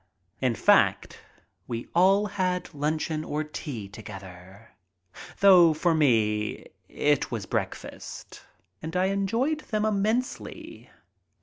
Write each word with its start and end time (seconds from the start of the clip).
In 0.41 0.55
fact, 0.55 1.19
we 1.67 1.87
all 1.93 2.25
had 2.25 2.73
luncheon 2.73 3.23
or 3.23 3.43
tea 3.43 3.87
together, 3.87 4.69
though 5.41 5.75
for 5.75 5.93
me 5.93 6.65
it 6.89 7.29
was 7.29 7.45
breakfast, 7.45 8.41
and 8.81 8.95
I 8.95 9.05
enjoyed 9.13 9.59
them 9.59 9.85
immensely. 9.85 10.89